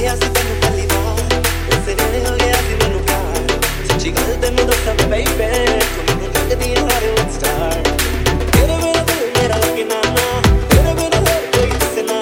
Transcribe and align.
ਗਿਆ 0.00 0.14
ਸੀ 0.16 0.28
ਤੈਨੂੰ 0.34 0.54
ਪਹਿਲੀ 0.60 0.86
ਵਾਰ 0.86 1.34
ਉਸੇ 1.70 1.94
ਵੇਲੇ 1.94 2.24
ਹੋ 2.26 2.36
ਗਿਆ 2.36 2.60
ਸੀ 2.60 2.74
ਮੈਨੂੰ 2.74 3.00
ਪਿਆਰ 3.00 3.58
ਸੱਚੀ 3.88 4.10
ਗੱਲ 4.12 4.34
ਤੈਨੂੰ 4.42 4.66
ਦੱਸਾਂ 4.66 4.94
ਬੇਬੇ 5.02 5.48
ਤੂੰ 5.86 6.04
ਮੈਨੂੰ 6.08 6.28
ਲੱਗਦੀ 6.28 6.70
ਹੈ 6.70 6.84
ਹਰ 6.86 7.02
ਇੱਕ 7.02 7.30
ਸਟਾਰ 7.32 7.82
ਤੇਰੇ 8.52 8.76
ਬਿਨਾ 8.76 9.02
ਦਿਲ 9.04 9.26
ਮੇਰਾ 9.36 9.56
ਲੱਗੇ 9.56 9.84
ਨਾ 9.84 10.00
ਨਾ 10.06 10.40
ਤੇਰੇ 10.70 10.94
ਬਿਨਾ 10.94 11.18
ਹੋਰ 11.18 11.46
ਕੋਈ 11.52 11.70
ਕਿਸੇ 11.72 12.02
ਨਾ 12.02 12.18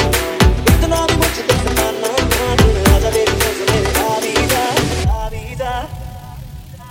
ਇਤਨਾ 0.67 1.05
ਵੀ 1.07 1.17
ਮੁਝ 1.17 1.31
ਤੇ 1.39 1.59
ਸਮਾਨਾ 1.59 2.13
ਨਾ 2.25 2.57
ਤੂੰ 2.57 2.95
ਆ 2.95 2.99
ਜਾ 3.01 3.11
ਮੇਰੀ 3.11 3.33
ਨਜ਼ਰ 3.35 3.73
ਮੇਰੇ 3.73 3.93
ਆਰੀ 4.07 4.35
ਦਾ 4.47 4.65
ਆਰੀ 5.19 5.55
ਦਾ 5.59 5.87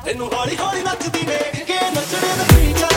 ਤੈਨੂੰ 0.06 0.30
ਹੌਲੀ 0.34 0.58
ਹੌਲੀ 0.60 0.82
ਨੱਚਦੀ 0.84 1.26
ਵੇਖ 1.28 1.64
ਕੇ 1.68 1.80
ਨੱਚਣੇ 1.96 2.36
ਦਾ 2.38 2.44
ਪੀਚਾ 2.54 2.97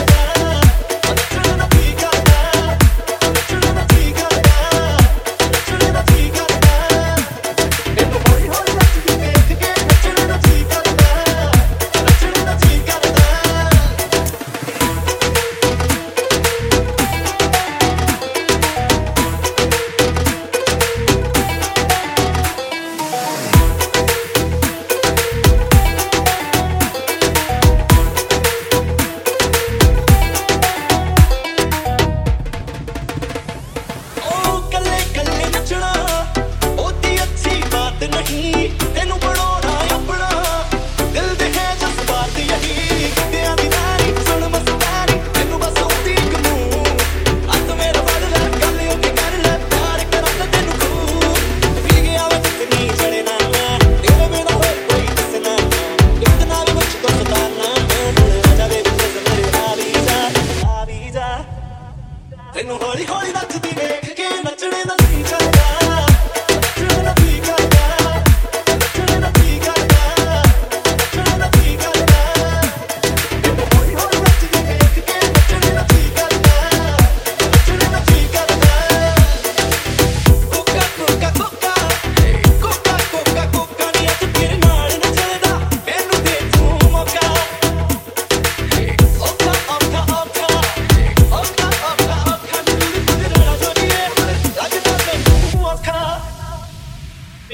ਤੈਨੂੰ 62.53 62.77
ਹੌਲੀ 62.81 63.05
ਹੌਲੀ 63.05 63.31
ਨੱਚਦੀ 63.31 63.69
ਵੇਖ 63.75 64.13
ਕੇ 64.15 64.27
ਨੱਚਣੇ 64.43 64.83
ਨੱਚ 64.83 65.10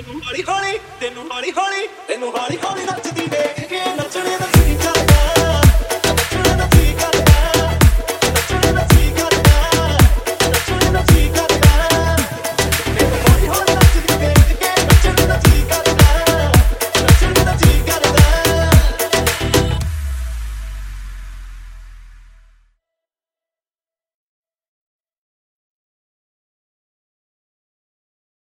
ਤੈਨੂੰ 0.07 0.22
ਹੌਲੀ 0.23 0.44
ਹੌਲੀ 0.50 0.78
ਤੈਨੂੰ 1.00 1.23
ਹੌਲੀ 1.31 1.51
ਹੌਲੀ 1.57 1.88
ਤੈਨੂੰ 2.07 2.29
ਹੌਲੀ 2.38 2.57
ਹੌਲੀ 2.63 2.84
ਨੱਚਦੀ 2.85 3.28
ਦੇਖ 3.28 3.68
ਕੇ। 3.69 3.86